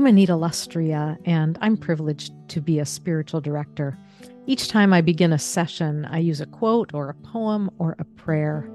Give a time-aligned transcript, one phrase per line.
[0.00, 3.98] I'm Anita Lustrea, and I'm privileged to be a spiritual director.
[4.46, 8.06] Each time I begin a session, I use a quote or a poem or a
[8.06, 8.66] prayer.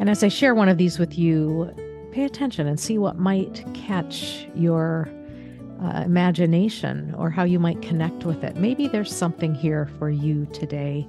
[0.00, 1.70] And as I share one of these with you,
[2.12, 5.10] pay attention and see what might catch your
[5.82, 8.56] uh, imagination or how you might connect with it.
[8.56, 11.06] Maybe there's something here for you today.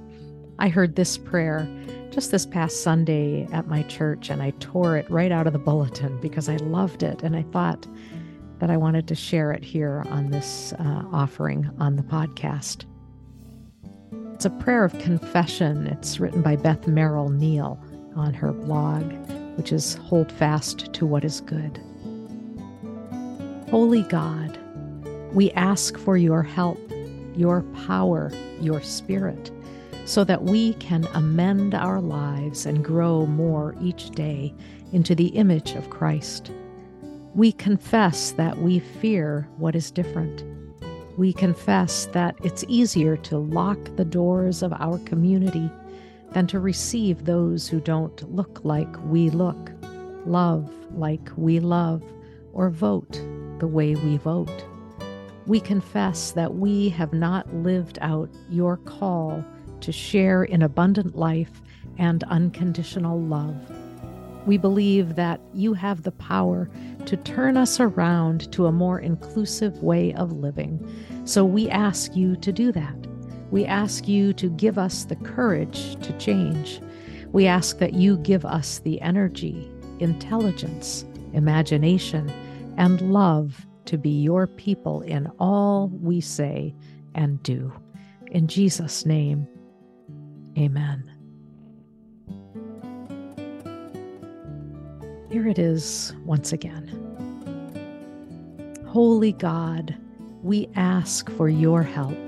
[0.58, 1.66] I heard this prayer
[2.10, 5.58] just this past Sunday at my church, and I tore it right out of the
[5.58, 7.22] bulletin because I loved it.
[7.22, 7.86] And I thought
[8.60, 12.84] that I wanted to share it here on this uh, offering on the podcast.
[14.34, 15.86] It's a prayer of confession.
[15.86, 17.82] It's written by Beth Merrill Neel
[18.16, 19.04] on her blog,
[19.56, 21.80] which is Hold Fast to What is Good.
[23.70, 24.58] Holy God,
[25.32, 26.78] we ask for your help,
[27.36, 29.50] your power, your spirit,
[30.04, 34.54] so that we can amend our lives and grow more each day
[34.92, 36.50] into the image of Christ.
[37.34, 40.44] We confess that we fear what is different.
[41.16, 45.70] We confess that it's easier to lock the doors of our community
[46.32, 49.70] than to receive those who don't look like we look,
[50.26, 52.02] love like we love,
[52.52, 53.12] or vote
[53.60, 54.64] the way we vote.
[55.46, 59.44] We confess that we have not lived out your call
[59.82, 61.62] to share in abundant life
[61.96, 63.79] and unconditional love.
[64.46, 66.70] We believe that you have the power
[67.06, 70.86] to turn us around to a more inclusive way of living.
[71.24, 73.06] So we ask you to do that.
[73.50, 76.80] We ask you to give us the courage to change.
[77.32, 82.32] We ask that you give us the energy, intelligence, imagination,
[82.76, 86.74] and love to be your people in all we say
[87.14, 87.72] and do.
[88.28, 89.48] In Jesus' name,
[90.56, 91.19] amen.
[95.30, 96.88] Here it is once again.
[98.88, 99.96] Holy God,
[100.42, 102.18] we ask for your help,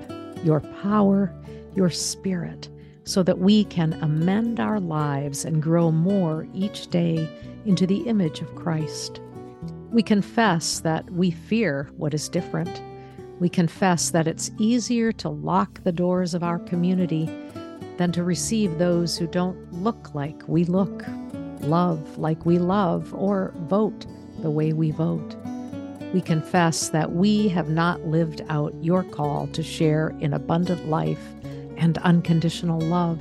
[0.45, 1.35] your power,
[1.75, 2.69] your spirit,
[3.03, 7.29] so that we can amend our lives and grow more each day
[7.67, 9.21] into the image of Christ.
[9.91, 12.81] We confess that we fear what is different.
[13.41, 17.27] We confess that it's easier to lock the doors of our community
[17.99, 21.05] than to receive those who don't look like we look
[21.65, 24.07] love like we love, or vote
[24.41, 25.37] the way we vote.
[26.13, 31.35] We confess that we have not lived out your call to share in abundant life
[31.77, 33.21] and unconditional love.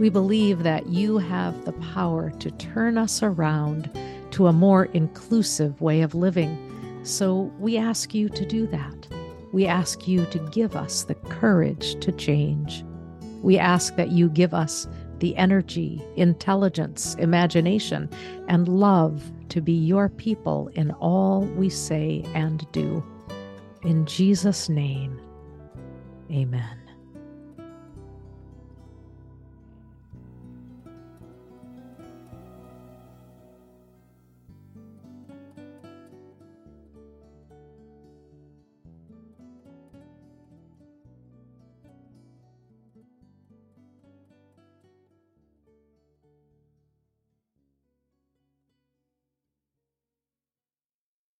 [0.00, 3.90] We believe that you have the power to turn us around
[4.30, 6.56] to a more inclusive way of living.
[7.02, 9.08] So we ask you to do that.
[9.52, 12.84] We ask you to give us the courage to change.
[13.42, 14.86] We ask that you give us
[15.20, 18.08] the energy, intelligence, imagination,
[18.48, 23.02] and love to be your people in all we say and do.
[23.82, 25.20] In Jesus' name,
[26.30, 26.87] amen.